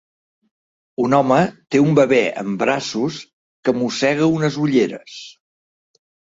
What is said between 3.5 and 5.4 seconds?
que mossega unes ulleres.